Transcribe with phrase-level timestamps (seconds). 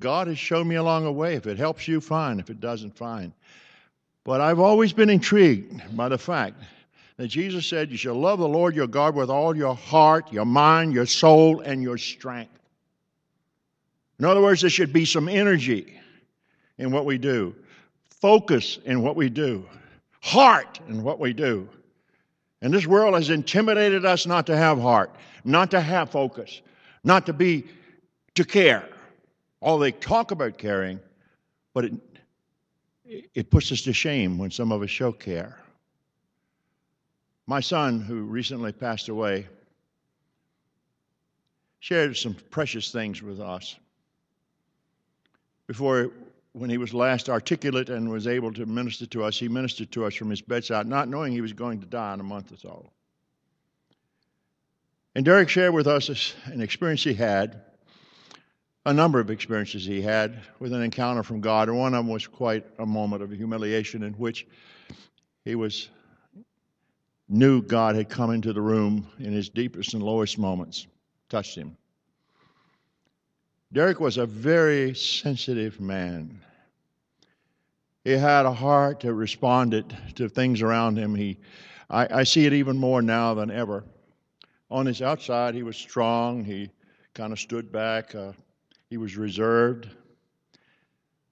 [0.00, 1.34] God has shown me along the way.
[1.34, 2.40] If it helps you, fine.
[2.40, 3.32] If it doesn't, fine.
[4.24, 6.56] But I've always been intrigued by the fact
[7.16, 10.44] that Jesus said, You shall love the Lord your God with all your heart, your
[10.44, 12.52] mind, your soul, and your strength.
[14.18, 15.98] In other words, there should be some energy
[16.78, 17.54] in what we do,
[18.20, 19.64] focus in what we do,
[20.20, 21.68] heart in what we do.
[22.60, 26.60] And this world has intimidated us not to have heart, not to have focus,
[27.04, 27.64] not to be,
[28.34, 28.88] to care.
[29.60, 31.00] All they talk about caring,
[31.74, 31.94] but it,
[33.34, 35.58] it puts us to shame when some of us show care.
[37.46, 39.46] My son, who recently passed away,
[41.80, 43.76] shared some precious things with us.
[45.66, 46.10] Before,
[46.52, 50.04] when he was last articulate and was able to minister to us, he ministered to
[50.04, 52.56] us from his bedside, not knowing he was going to die in a month or
[52.56, 52.90] so.
[55.14, 57.62] And Derek shared with us an experience he had
[58.88, 62.08] a number of experiences he had with an encounter from God, and one of them
[62.08, 64.46] was quite a moment of humiliation in which
[65.44, 65.90] he was
[67.28, 70.86] knew God had come into the room in his deepest and lowest moments,
[71.28, 71.76] touched him.
[73.74, 76.40] Derek was a very sensitive man.
[78.04, 81.14] He had a heart that responded to things around him.
[81.14, 81.36] He,
[81.90, 83.84] I, I see it even more now than ever.
[84.70, 86.42] On his outside, he was strong.
[86.42, 86.70] He
[87.12, 88.14] kind of stood back.
[88.14, 88.32] Uh,
[88.90, 89.88] he was reserved.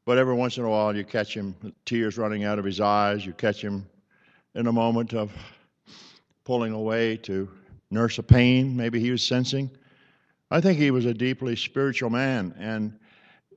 [0.04, 3.26] But every once in a while, you catch him, tears running out of his eyes.
[3.26, 3.86] You catch him
[4.54, 5.32] in a moment of
[6.44, 7.48] pulling away to
[7.90, 9.70] nurse a pain maybe he was sensing.
[10.50, 12.98] I think he was a deeply spiritual man, and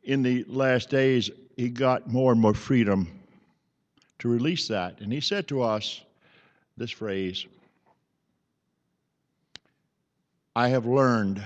[0.04, 3.08] in the last days, he got more and more freedom
[4.20, 5.02] to release that.
[5.02, 6.02] And he said to us
[6.78, 7.46] this phrase
[10.56, 11.44] I have learned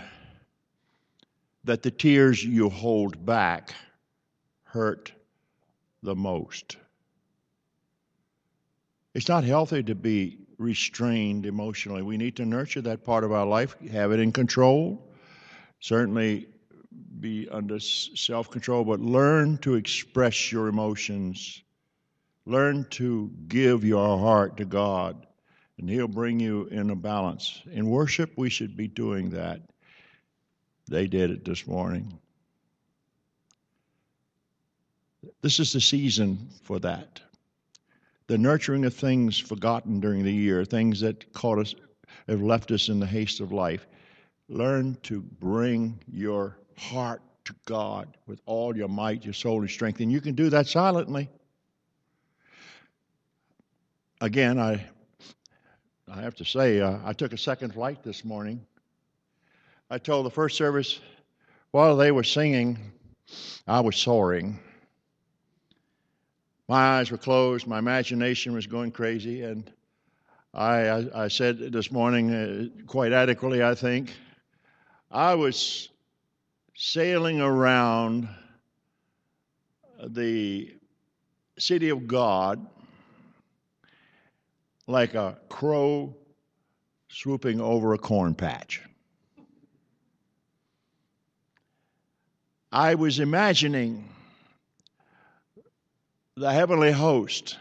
[1.64, 3.74] that the tears you hold back
[4.64, 5.12] hurt
[6.02, 6.78] the most.
[9.14, 12.02] It's not healthy to be restrained emotionally.
[12.02, 15.12] We need to nurture that part of our life, have it in control,
[15.80, 16.48] certainly
[17.20, 21.62] be under self control, but learn to express your emotions.
[22.46, 25.26] Learn to give your heart to God,
[25.78, 27.62] and He'll bring you in a balance.
[27.72, 29.62] In worship, we should be doing that.
[30.88, 32.20] They did it this morning.
[35.42, 37.22] This is the season for that.
[38.28, 41.76] The nurturing of things forgotten during the year, things that caught us,
[42.28, 43.86] have left us in the haste of life.
[44.50, 50.00] Learn to bring your heart to God with all your might, your soul, and strength.
[50.00, 51.30] And you can do that silently.
[54.22, 54.86] Again, I,
[56.08, 58.66] I have to say, uh, I took a second flight this morning
[59.94, 61.00] I told the first service
[61.70, 62.80] while they were singing,
[63.68, 64.60] I was soaring.
[66.68, 69.72] My eyes were closed, my imagination was going crazy, and
[70.52, 74.16] I, I, I said this morning, uh, quite adequately, I think,
[75.12, 75.90] I was
[76.74, 78.28] sailing around
[80.08, 80.74] the
[81.60, 82.66] city of God
[84.88, 86.16] like a crow
[87.10, 88.82] swooping over a corn patch.
[92.74, 94.10] I was imagining
[96.36, 97.60] the heavenly host,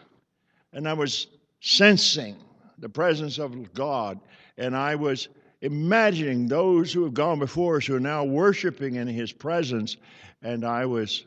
[0.72, 1.26] and I was
[1.60, 2.34] sensing
[2.78, 4.18] the presence of God,
[4.56, 5.28] and I was
[5.60, 9.98] imagining those who have gone before us who are now worshiping in His presence,
[10.40, 11.26] and I was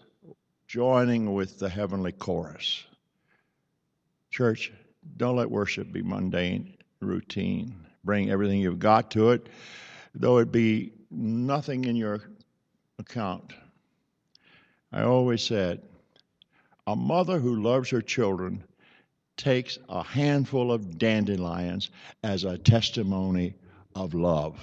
[0.68, 2.85] joining with the heavenly chorus.
[4.31, 4.74] Church,
[5.18, 7.85] don't let worship be mundane, routine.
[8.03, 9.47] Bring everything you've got to it,
[10.16, 12.24] though it be nothing in your
[12.97, 13.53] account.
[14.95, 15.81] I always said,
[16.88, 18.63] a mother who loves her children
[19.35, 21.89] takes a handful of dandelions
[22.23, 23.56] as a testimony
[23.94, 24.57] of love.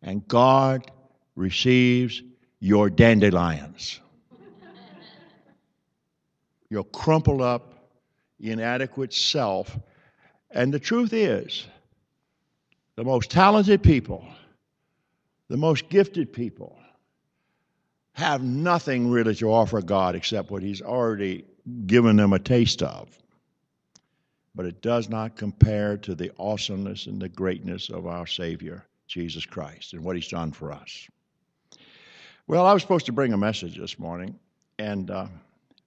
[0.00, 0.90] And God
[1.36, 2.22] receives
[2.60, 4.00] your dandelions.
[6.70, 7.74] your crumpled up,
[8.38, 9.78] inadequate self.
[10.50, 11.66] And the truth is,
[12.96, 14.26] the most talented people,
[15.48, 16.79] the most gifted people,
[18.20, 21.46] have nothing really to offer God except what He's already
[21.86, 23.08] given them a taste of.
[24.54, 29.46] But it does not compare to the awesomeness and the greatness of our Savior, Jesus
[29.46, 31.08] Christ, and what He's done for us.
[32.46, 34.38] Well, I was supposed to bring a message this morning,
[34.78, 35.26] and uh,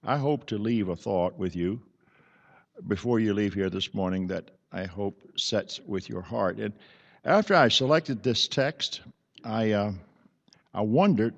[0.02, 1.80] I hope to leave a thought with you
[2.88, 6.58] before you leave here this morning that I hope sets with your heart.
[6.58, 6.74] And
[7.24, 9.02] after I selected this text,
[9.44, 9.70] I.
[9.70, 9.92] Uh,
[10.74, 11.34] I wondered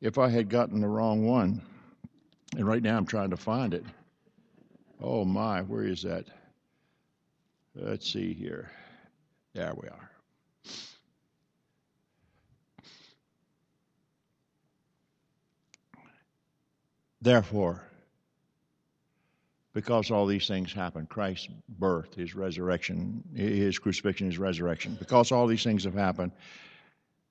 [0.00, 1.60] if I had gotten the wrong one.
[2.56, 3.84] And right now I'm trying to find it.
[5.00, 6.24] Oh my, where is that?
[7.74, 8.70] Let's see here.
[9.54, 10.10] There we are.
[17.22, 17.82] Therefore,
[19.74, 25.46] because all these things happen Christ's birth, his resurrection, his crucifixion, his resurrection because all
[25.46, 26.32] these things have happened,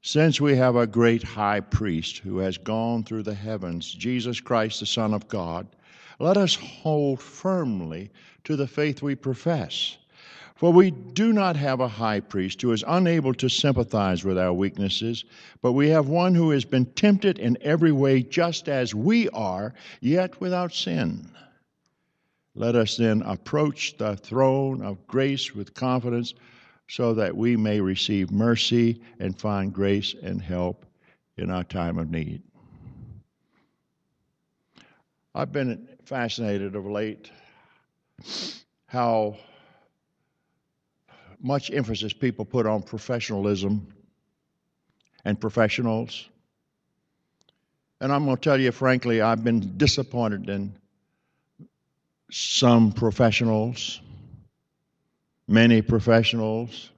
[0.01, 4.80] since we have a great high priest who has gone through the heavens, Jesus Christ,
[4.80, 5.68] the Son of God,
[6.19, 8.10] let us hold firmly
[8.44, 9.98] to the faith we profess.
[10.56, 14.51] For we do not have a high priest who is unable to sympathize with our
[14.51, 15.24] weaknesses,
[15.62, 19.74] but we have one who has been tempted in every way just as we are,
[20.01, 21.30] yet without sin.
[22.56, 26.34] Let us then approach the throne of grace with confidence
[26.89, 30.88] so that we may receive mercy and find grace and help
[31.38, 32.41] in our time of need.
[35.36, 37.30] I've been fascinated of late
[38.88, 39.38] how
[41.39, 43.88] much emphasis people put on professionalism
[45.24, 46.27] and professionals.
[48.01, 50.74] And I'm going to tell you frankly, I've been disappointed in
[52.31, 54.01] some professionals,
[55.50, 56.92] many professionals.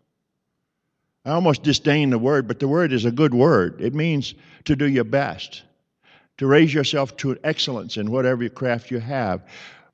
[1.25, 3.79] I almost disdain the word, but the word is a good word.
[3.79, 4.33] It means
[4.65, 5.63] to do your best,
[6.37, 9.43] to raise yourself to excellence in whatever craft you have.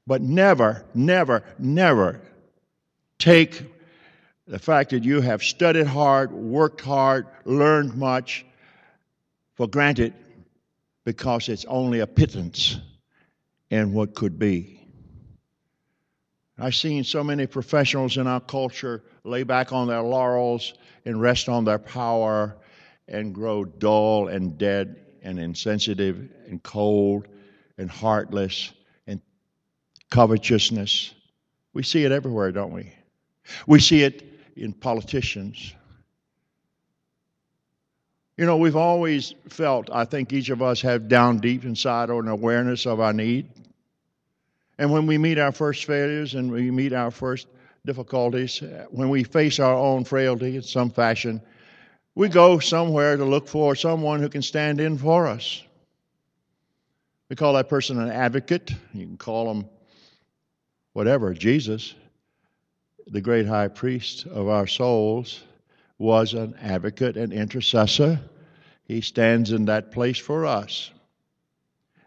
[0.08, 2.22] But never, never, never
[3.20, 3.64] take
[4.48, 8.46] the fact that you have studied hard, worked hard, learned much
[9.56, 10.14] for granted
[11.04, 12.80] because it's only a pittance
[13.70, 14.77] in what could be.
[16.60, 20.74] I've seen so many professionals in our culture lay back on their laurels
[21.06, 22.58] and rest on their power
[23.08, 27.28] and grow dull and dead and insensitive and cold
[27.78, 28.74] and heartless
[29.06, 29.22] and
[30.10, 31.14] covetousness.
[31.74, 32.92] We see it everywhere, don't we?
[33.68, 34.24] We see it
[34.56, 35.74] in politicians.
[38.36, 42.28] You know, we've always felt, I think each of us have down deep inside an
[42.28, 43.50] awareness of our need.
[44.78, 47.48] And when we meet our first failures and we meet our first
[47.86, 51.42] difficulties, when we face our own frailty in some fashion,
[52.16, 55.64] we go somewhere to look for someone who can stand in for us.
[57.30, 58.72] We call that person an advocate.
[58.94, 59.70] You can call him
[60.94, 61.94] whatever, Jesus
[63.10, 65.42] the great high priest of our souls,
[65.98, 68.20] was an advocate and intercessor.
[68.84, 70.92] He stands in that place for us.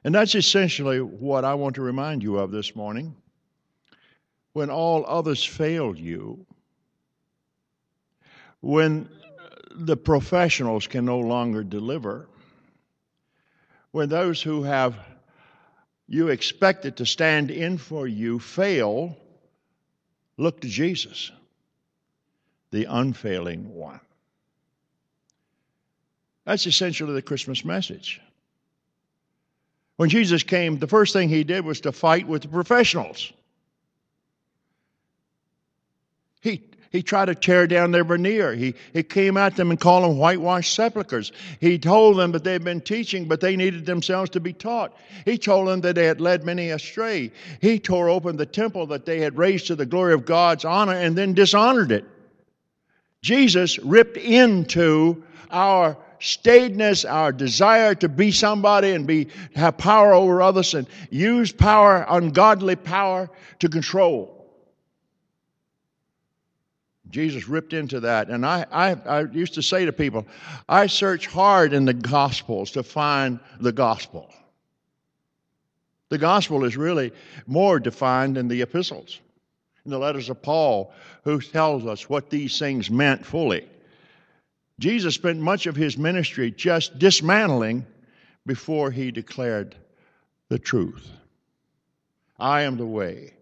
[0.04, 3.16] And that's essentially what I want to remind you of this morning.
[4.52, 6.46] When all others fail you,
[8.60, 9.08] when
[9.70, 12.28] the professionals can no longer deliver,
[13.92, 14.96] when those who have
[16.08, 19.16] you expected to stand in for you fail,
[20.40, 21.30] Look to Jesus,
[22.70, 24.00] the unfailing one.
[26.46, 28.22] That's essentially the Christmas message.
[30.00, 33.34] When Jesus came, the first thing he did was to fight with the professionals.
[36.40, 38.54] He he tried to tear down their veneer.
[38.54, 41.32] He, he came at them and called them whitewashed sepulchres.
[41.60, 44.96] He told them that they'd been teaching, but they needed themselves to be taught.
[45.26, 47.30] He told them that they had led many astray.
[47.60, 50.94] He tore open the temple that they had raised to the glory of God's honor
[50.94, 52.06] and then dishonored it.
[53.20, 60.40] Jesus ripped into our staidness, our desire to be somebody and be have power over
[60.40, 64.36] others and use power, ungodly power, to control.
[67.10, 68.28] Jesus ripped into that.
[68.28, 70.26] And I, I, I, used to say to people,
[70.68, 74.32] I search hard in the Gospels to find the gospel.
[76.08, 77.12] The gospel is really
[77.46, 79.20] more defined in the epistles,
[79.84, 80.92] in the letters of Paul,
[81.24, 83.68] who tells us what these things meant fully.
[84.80, 87.86] Jesus spent much of his ministry just dismantling
[88.46, 89.76] before he declared
[90.48, 91.06] the truth.
[92.38, 93.34] I am the way,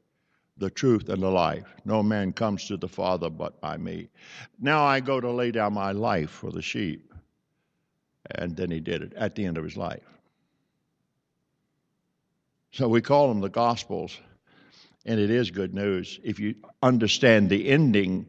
[0.57, 1.77] the truth, and the life.
[1.85, 4.09] No man comes to the Father but by me.
[4.61, 7.15] Now I go to lay down my life for the sheep.
[8.33, 10.03] And then he did it at the end of his life.
[12.73, 14.19] So we call them the Gospels,
[15.07, 18.27] and it is good news if you understand the ending.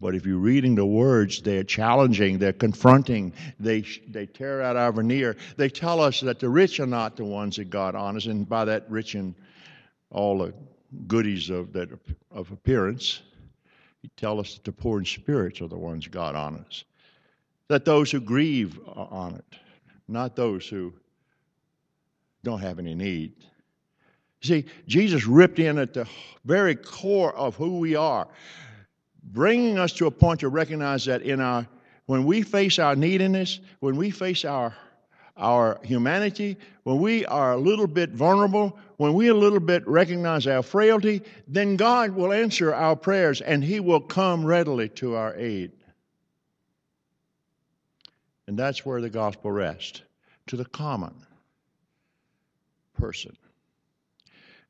[0.00, 4.92] But if you're reading the words, they're challenging, they're confronting, they, they tear out our
[4.92, 5.36] veneer.
[5.56, 8.66] They tell us that the rich are not the ones that God honors, and by
[8.66, 9.34] that rich in
[10.10, 10.54] all the
[11.06, 11.90] goodies of that
[12.30, 13.22] of appearance.
[14.02, 16.84] He tell us that the poor in spirits are the ones God honors.
[17.68, 19.42] That those who grieve are honored.
[20.06, 20.92] not those who
[22.44, 23.32] don't have any need.
[24.42, 26.06] See, Jesus ripped in at the
[26.44, 28.28] very core of who we are,
[29.32, 31.66] bringing us to a point to recognize that in our
[32.06, 34.74] when we face our neediness, when we face our
[35.36, 40.46] our humanity, when we are a little bit vulnerable, when we a little bit recognize
[40.46, 45.34] our frailty, then God will answer our prayers and He will come readily to our
[45.36, 45.72] aid.
[48.46, 50.02] And that's where the gospel rests
[50.46, 51.14] to the common
[52.94, 53.36] person.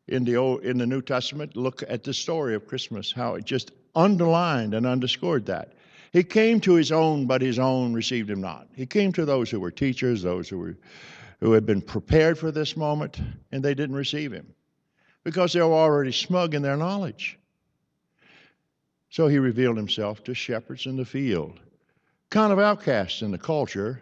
[0.09, 3.45] In the, Old, in the New Testament, look at the story of Christmas, how it
[3.45, 5.73] just underlined and underscored that.
[6.13, 8.69] He came to his own, but his own received him not.
[8.75, 10.77] He came to those who were teachers, those who were
[11.41, 13.21] who had been prepared for this moment,
[13.53, 14.55] and they didn't receive him
[15.25, 17.39] because they were already smug in their knowledge.
[19.11, 21.61] So he revealed himself to shepherds in the field,
[22.31, 24.01] kind of outcasts in the culture.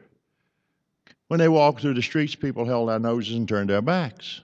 [1.29, 4.43] When they walked through the streets, people held their noses and turned their backs.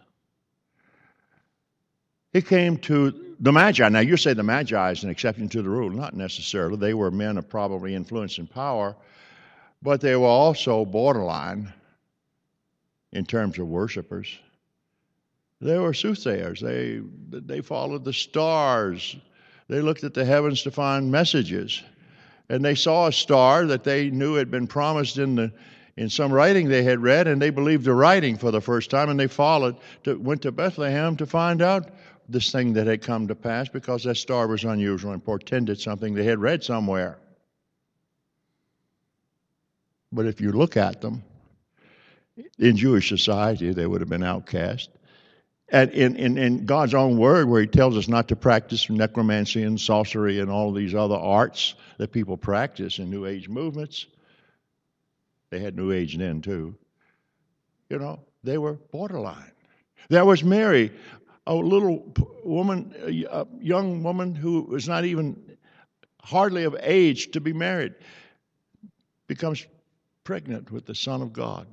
[2.33, 3.89] He came to the Magi.
[3.89, 5.91] Now, you say the Magi is an exception to the rule.
[5.91, 6.77] Not necessarily.
[6.77, 8.95] They were men of probably influence and power,
[9.83, 11.73] but they were also borderline
[13.13, 14.39] in terms of worshipers.
[15.61, 16.61] They were soothsayers.
[16.61, 19.17] They, they followed the stars.
[19.69, 21.83] They looked at the heavens to find messages.
[22.51, 25.53] And they saw a star that they knew had been promised in, the,
[25.97, 29.09] in some writing they had read, and they believed the writing for the first time,
[29.09, 31.91] and they followed, to, went to Bethlehem to find out
[32.31, 36.15] this thing that had come to pass because that star was unusual and portended something
[36.15, 37.19] they had read somewhere.
[40.13, 41.23] But if you look at them,
[42.59, 44.91] in Jewish society, they would have been outcast.
[45.69, 49.63] And in, in, in, God's own word, where He tells us not to practice necromancy
[49.63, 54.07] and sorcery and all these other arts that people practice in New Age movements,
[55.51, 56.75] they had New Age then too.
[57.89, 59.53] You know, they were borderline.
[60.09, 60.91] There was Mary,
[61.47, 65.57] a little woman, a young woman who was not even
[66.23, 67.95] hardly of age to be married,
[69.27, 69.67] becomes
[70.25, 71.67] pregnant with the Son of God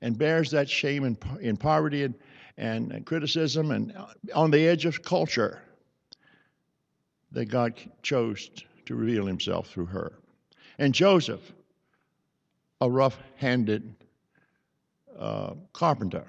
[0.00, 2.14] and bears that shame in, in poverty and,
[2.56, 3.96] and, and criticism and
[4.34, 5.62] on the edge of culture
[7.30, 8.50] that God chose
[8.86, 10.12] to reveal himself through her.
[10.78, 11.52] And Joseph,
[12.80, 13.94] a rough handed
[15.18, 16.26] uh, carpenter,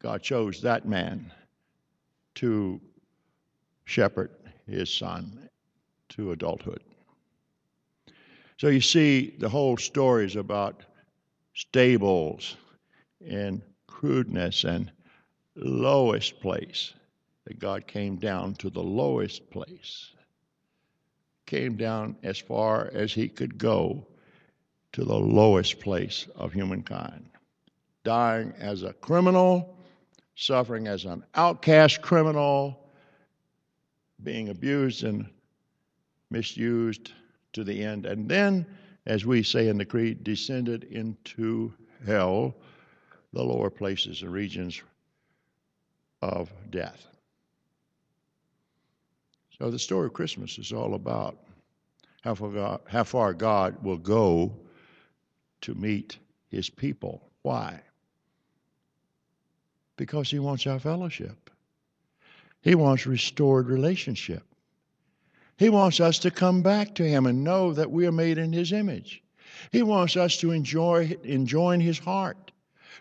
[0.00, 1.32] God chose that man
[2.36, 2.80] to
[3.84, 4.30] shepherd
[4.66, 5.48] his son
[6.10, 6.82] to adulthood.
[8.58, 10.82] So you see, the whole story is about
[11.54, 12.56] stables
[13.26, 14.90] and crudeness and
[15.54, 16.92] lowest place.
[17.44, 20.10] That God came down to the lowest place,
[21.46, 24.04] came down as far as he could go
[24.92, 27.26] to the lowest place of humankind,
[28.02, 29.75] dying as a criminal,
[30.36, 32.78] suffering as an outcast criminal,
[34.22, 35.28] being abused and
[36.30, 37.12] misused
[37.52, 38.06] to the end.
[38.06, 38.66] And then,
[39.06, 41.72] as we say in the Creed, descended into
[42.06, 42.54] hell,
[43.32, 44.80] the lower places and regions
[46.22, 47.06] of death.
[49.58, 51.38] So the story of Christmas is all about
[52.22, 54.54] how far God, how far God will go
[55.62, 56.18] to meet
[56.50, 57.30] his people.
[57.42, 57.80] Why?
[59.96, 61.50] Because he wants our fellowship.
[62.60, 64.42] He wants restored relationship.
[65.56, 68.52] He wants us to come back to Him and know that we are made in
[68.52, 69.22] His image.
[69.72, 72.52] He wants us to enjoy, enjoy His heart,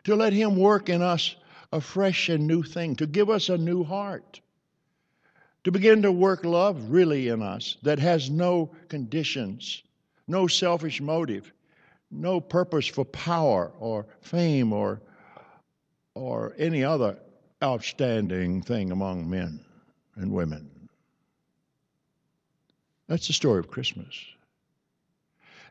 [0.06, 1.36] to let Him work in us
[1.74, 4.40] a fresh and new thing, to give us a new heart,
[5.66, 9.84] to begin to work love really in us that has no conditions,
[10.28, 11.52] no selfish motive,
[12.10, 15.02] no purpose for power or fame or,
[16.16, 17.18] or any other
[17.62, 19.60] outstanding thing among men
[20.16, 20.70] and women.
[23.08, 24.16] That's the story of Christmas.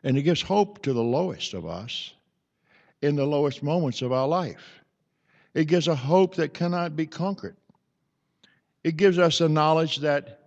[0.03, 2.13] And it gives hope to the lowest of us
[3.01, 4.83] in the lowest moments of our life.
[5.53, 7.55] It gives a hope that cannot be conquered.
[8.83, 10.43] It gives us a knowledge that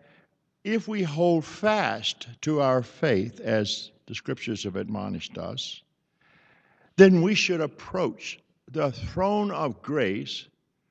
[0.64, 5.82] if we hold fast to our faith, as the scriptures have admonished us,
[6.96, 8.38] then we should approach
[8.70, 10.46] the throne of grace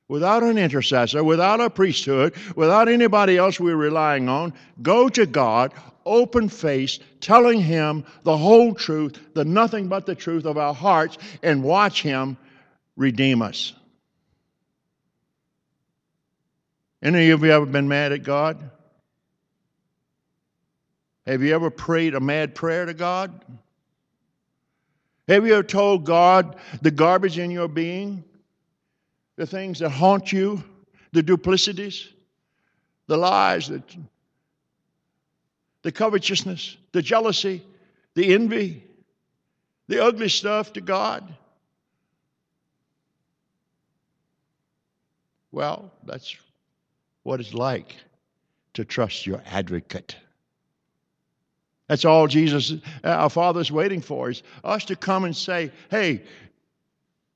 [0.08, 5.72] without an intercessor, without a priesthood, without anybody else we're relying on, go to God,
[6.06, 11.18] open faced, telling Him the whole truth, the nothing but the truth of our hearts,
[11.42, 12.36] and watch Him
[12.96, 13.74] redeem us.
[17.02, 18.70] Any of you ever been mad at God?
[21.26, 23.44] Have you ever prayed a mad prayer to God?
[25.28, 28.24] Have you ever told God the garbage in your being?
[29.36, 30.64] The things that haunt you,
[31.12, 32.08] the duplicities,
[33.06, 33.82] the lies, the,
[35.82, 37.62] the covetousness, the jealousy,
[38.14, 38.82] the envy,
[39.86, 41.34] the ugly stuff to God?
[45.52, 46.36] Well, that's
[47.22, 47.96] what it's like
[48.74, 50.16] to trust your advocate.
[51.88, 56.22] That's all Jesus, uh, our Father's waiting for, is us to come and say, hey,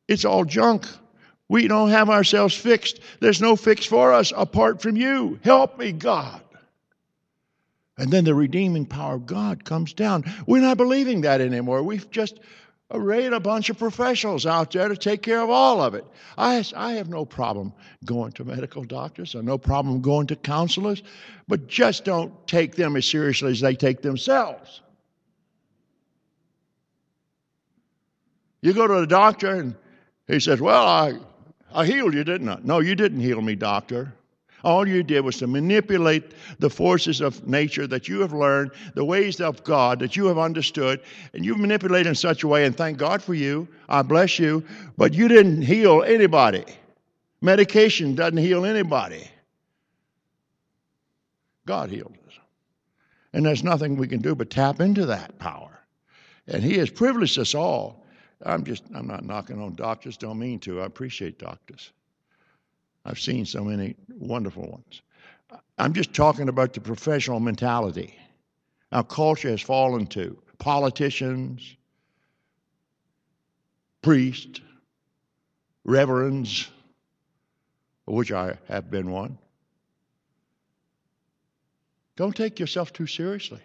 [0.09, 0.87] it's all junk.
[1.49, 3.01] We don't have ourselves fixed.
[3.21, 5.41] There's no fix for us apart from you.
[5.43, 6.41] Help me, God.
[7.99, 10.25] And then the redeeming power of God comes down.
[10.47, 11.83] We're not believing that anymore.
[11.83, 12.41] We've just
[12.93, 16.05] arrayed a bunch of professionals out there to take care of all of it.
[16.37, 17.73] I, I have no problem
[18.05, 21.03] going to medical doctors, or no problem going to counselors,
[21.49, 24.83] but just don't take them as seriously as they take themselves.
[28.61, 29.75] You go to the doctor and
[30.29, 31.15] he says, Well, I,
[31.73, 32.59] I healed you, didn't I?
[32.63, 34.15] No, you didn't heal me, doctor.
[34.65, 39.05] All you did was to manipulate the forces of nature that you have learned, the
[39.05, 41.01] ways of God that you have understood,
[41.35, 43.67] and you manipulated in such a way, and thank God for you.
[43.89, 44.65] I bless you.
[44.97, 46.65] But you didn't heal anybody.
[47.41, 49.29] Medication doesn't heal anybody.
[51.67, 52.35] God healed us.
[53.33, 55.81] And there's nothing we can do but tap into that power.
[56.47, 58.05] And He has privileged us all.
[58.45, 60.81] I'm just, I'm not knocking on doctors, don't mean to.
[60.81, 61.93] I appreciate doctors.
[63.05, 65.03] I've seen so many wonderful ones.
[65.79, 68.19] I'm just talking about the professional mentality
[68.93, 70.37] our culture has fallen to.
[70.59, 71.77] Politicians,
[74.03, 74.61] priests,
[75.85, 76.69] reverends,
[78.05, 79.39] which I have been one.
[82.17, 83.63] Don't take yourself too seriously.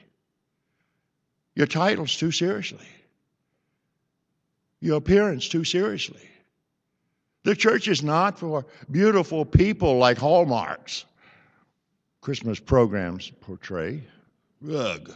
[1.54, 2.88] Your titles too seriously.
[4.80, 6.22] Your appearance too seriously.
[7.44, 11.06] The church is not for beautiful people like Hallmark's.
[12.22, 14.04] Christmas programs portray.
[14.70, 15.16] Ugh.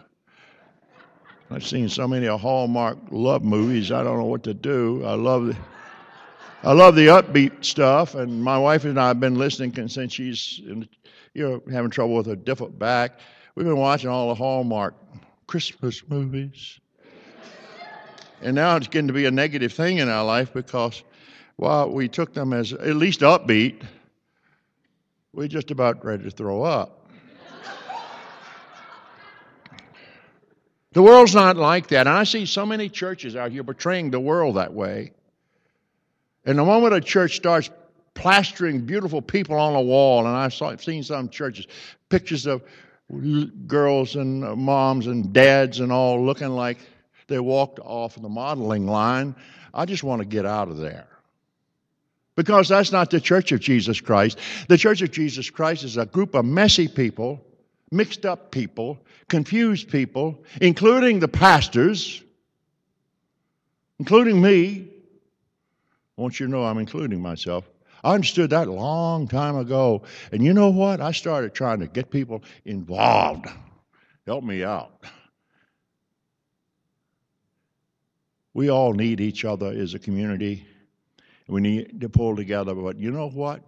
[1.49, 3.91] I've seen so many Hallmark love movies.
[3.91, 5.03] I don't know what to do.
[5.03, 5.57] I love the,
[6.63, 10.61] I love the upbeat stuff, and my wife and I have been listening since she's
[10.65, 10.87] in,
[11.33, 13.19] you know having trouble with her different back.
[13.55, 14.95] We've been watching all the Hallmark
[15.47, 16.79] Christmas movies,
[18.41, 21.03] and now it's getting to be a negative thing in our life because
[21.61, 23.83] while we took them as at least upbeat,
[25.31, 27.07] we just about ready to throw up.
[30.93, 32.07] the world's not like that.
[32.07, 35.11] And I see so many churches out here portraying the world that way.
[36.45, 37.69] And the moment a church starts
[38.15, 41.67] plastering beautiful people on a wall, and I've, saw, I've seen some churches,
[42.09, 42.63] pictures of
[43.67, 46.79] girls and uh, moms and dads and all looking like
[47.27, 49.35] they walked off the modeling line.
[49.75, 51.10] I just want to get out of there.
[52.35, 54.39] Because that's not the church of Jesus Christ.
[54.67, 57.43] The church of Jesus Christ is a group of messy people,
[57.91, 62.23] mixed up people, confused people, including the pastors,
[63.99, 64.87] including me.
[66.17, 67.69] I want you to know I'm including myself.
[68.03, 70.03] I understood that a long time ago.
[70.31, 71.01] And you know what?
[71.01, 73.47] I started trying to get people involved.
[74.25, 75.03] Help me out.
[78.53, 80.65] We all need each other as a community.
[81.51, 83.61] We need to pull together, but you know what?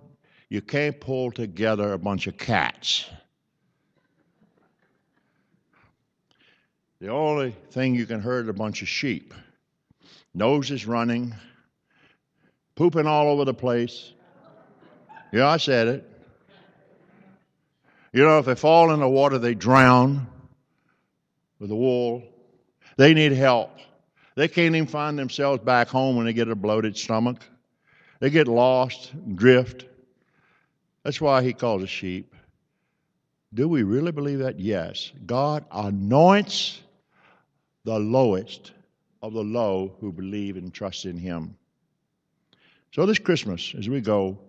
[0.48, 3.10] You can't pull together a bunch of cats.
[7.02, 9.34] The only thing you can herd a bunch of sheep.
[10.34, 11.36] Noses running,
[12.76, 14.13] pooping all over the place.
[15.34, 16.10] Yeah, I said it.
[18.13, 20.26] You know, if they fall in the water, they drown
[21.60, 22.24] with the wool.
[22.96, 23.72] They need help.
[24.36, 27.46] They can't even find themselves back home when they get a bloated stomach.
[28.24, 29.84] They get lost, drift.
[31.04, 32.34] That's why he calls us sheep.
[33.54, 34.62] Do we really believe that?
[34.62, 35.12] Yes.
[35.26, 36.80] God anoints
[37.84, 38.72] the lowest
[39.22, 41.58] of the low who believe and trust in him.
[42.94, 44.40] So this Christmas, as we go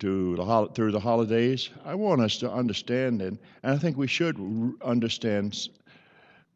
[0.00, 4.08] to the, through the holidays, I want us to understand, and, and I think we
[4.08, 4.38] should
[4.84, 5.70] understand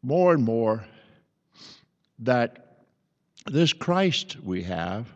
[0.03, 0.85] more and more
[2.19, 2.83] that
[3.47, 5.07] this Christ we have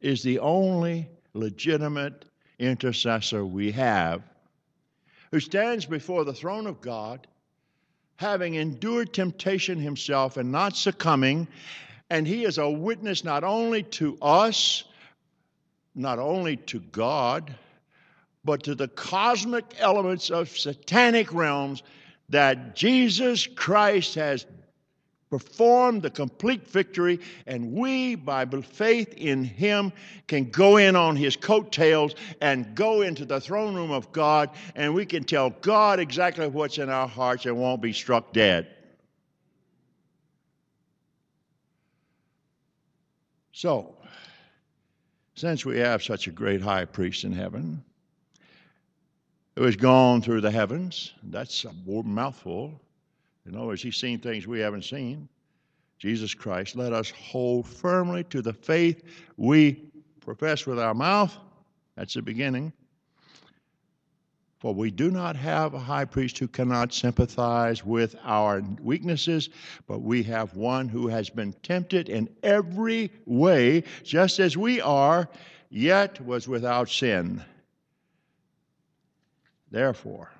[0.00, 2.24] is the only legitimate
[2.58, 4.22] intercessor we have
[5.30, 7.26] who stands before the throne of God,
[8.16, 11.46] having endured temptation himself and not succumbing.
[12.10, 14.84] And he is a witness not only to us,
[15.94, 17.54] not only to God,
[18.44, 21.82] but to the cosmic elements of satanic realms
[22.30, 24.46] that Jesus Christ has
[25.30, 29.92] performed the complete victory, and we, by faith in Him,
[30.26, 34.94] can go in on His coattails and go into the throne room of God, and
[34.94, 38.68] we can tell God exactly what's in our hearts and won't be struck dead.
[43.52, 43.96] So,
[45.34, 47.82] since we have such a great high priest in heaven,
[49.56, 51.72] who has gone through the heavens, that's a
[52.04, 52.80] mouthful.
[53.48, 55.28] In other words, he's seen things we haven't seen.
[55.98, 59.02] Jesus Christ, let us hold firmly to the faith
[59.36, 61.36] we profess with our mouth.
[61.96, 62.72] That's the beginning.
[64.58, 69.48] For we do not have a high priest who cannot sympathize with our weaknesses,
[69.86, 75.28] but we have one who has been tempted in every way, just as we are,
[75.70, 77.42] yet was without sin.
[79.70, 80.30] Therefore,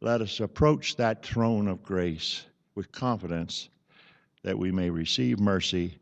[0.00, 3.68] let us approach that throne of grace with confidence
[4.44, 5.98] that we may receive mercy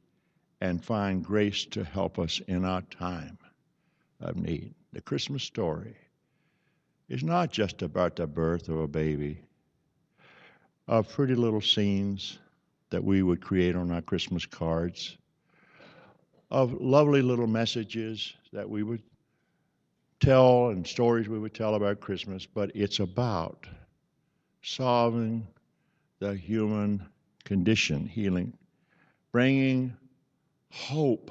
[0.61, 3.39] and find grace to help us in our time
[4.21, 4.75] of need.
[4.93, 5.97] The Christmas story
[7.09, 9.39] is not just about the birth of a baby,
[10.89, 12.39] of pretty little scenes
[12.91, 15.17] that we would create on our Christmas cards,
[16.51, 19.03] of lovely little messages that we would
[20.21, 23.67] tell and stories we would tell about Christmas, but it's about
[24.67, 25.47] solving
[26.19, 27.07] the human
[27.45, 28.53] condition, healing,
[29.31, 29.97] bringing
[30.73, 31.31] hope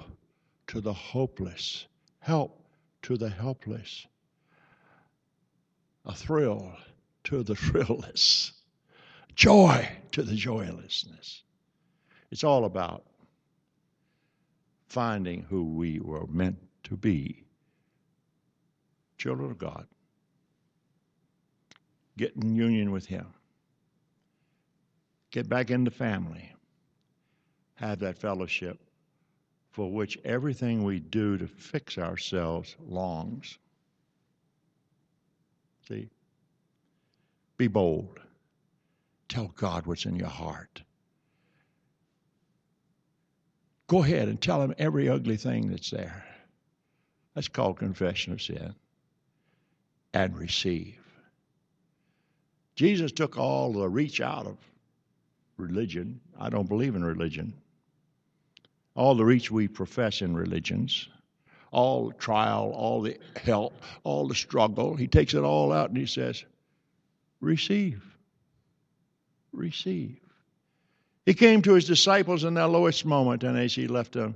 [0.68, 1.86] to the hopeless,
[2.20, 2.66] help
[3.02, 4.08] to the helpless
[6.06, 6.72] a thrill
[7.26, 8.54] to the thrillless,
[9.36, 11.44] joy to the joylessness.
[12.32, 13.04] It's all about
[14.88, 17.44] finding who we were meant to be
[19.18, 19.88] children of God,
[22.18, 23.28] get in union with Him,
[25.32, 26.54] get back into family,
[27.76, 28.80] have that fellowship
[29.72, 33.58] for which everything we do to fix ourselves longs.
[35.88, 36.08] See?
[37.58, 38.20] Be bold.
[39.28, 40.82] Tell God what's in your heart.
[43.88, 46.24] Go ahead and tell Him every ugly thing that's there.
[47.34, 48.74] That's called confession of sin.
[50.14, 51.05] And receive.
[52.76, 54.58] Jesus took all the reach out of
[55.58, 56.20] religion.
[56.40, 57.54] I don't believe in religion.
[58.96, 61.10] All the reach we profess in religions
[61.76, 63.74] all the trial, all the help,
[64.06, 64.96] all the struggle.
[64.96, 66.46] He takes it all out and he says,
[67.42, 68.02] Receive.
[69.52, 70.18] Receive.
[71.26, 74.36] He came to his disciples in their lowest moment, and as he left them,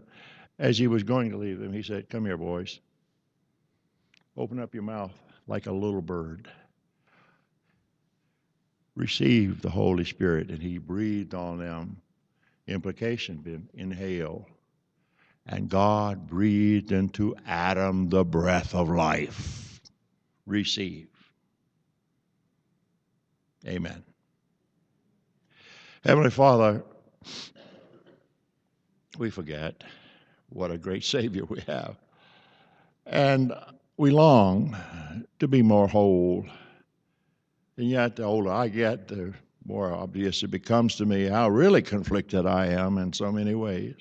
[0.57, 2.81] as he was going to leave them, he said, Come here, boys.
[4.35, 5.13] Open up your mouth
[5.47, 6.49] like a little bird.
[8.99, 10.49] Receive the Holy Spirit.
[10.49, 11.97] And he breathed on them.
[12.67, 14.45] Implication, inhale
[15.49, 19.81] and God breathed into Adam the breath of life.
[20.45, 21.07] Receive.
[23.65, 24.03] Amen.
[26.03, 26.83] Heavenly Father,
[29.17, 29.83] we forget
[30.49, 31.95] what a great Savior we have.
[33.07, 33.53] And
[33.97, 34.77] we long
[35.39, 36.45] to be more whole.
[37.79, 39.33] And yet, the older I get, the
[39.65, 43.95] more obvious it becomes to me how really conflicted I am in so many ways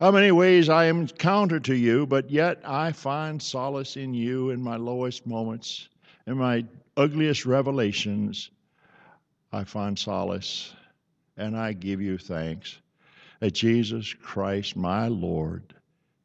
[0.00, 4.48] how many ways I am counter to you, but yet I find solace in you
[4.48, 5.90] in my lowest moments,
[6.26, 6.64] in my
[6.96, 8.50] ugliest revelations.
[9.52, 10.72] I find solace,
[11.36, 12.78] and I give you thanks
[13.40, 15.74] that Jesus Christ, my Lord,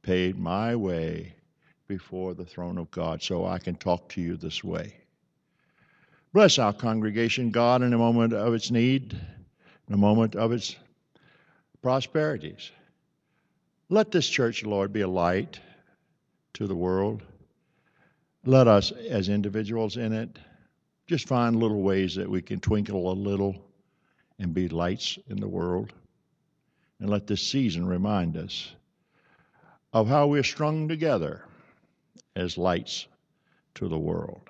[0.03, 1.35] paid my way
[1.88, 4.95] before the throne of God so I can talk to you this way.
[6.35, 9.13] Bless our congregation, God, in a moment of its need,
[9.87, 10.75] in a moment of its
[11.81, 12.71] prosperities.
[13.87, 15.61] Let this church, Lord, be a light
[16.55, 17.23] to the world.
[18.43, 20.37] Let us, as individuals in it,
[21.07, 23.55] just find little ways that we can twinkle a little
[24.37, 25.93] and be lights in the world.
[26.99, 28.75] And let this season remind us
[29.93, 31.45] of how we're strung together
[32.35, 33.07] as lights
[33.75, 34.49] to the world.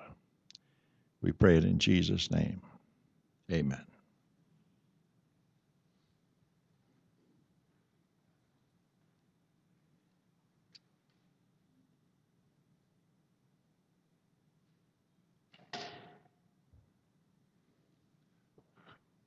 [1.26, 2.60] We pray it in Jesus' name.
[3.50, 3.84] Amen.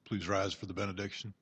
[0.05, 1.33] Please rise for the benediction.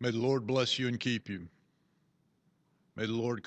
[0.00, 1.46] May the Lord bless you and keep you.
[2.96, 3.44] May the Lord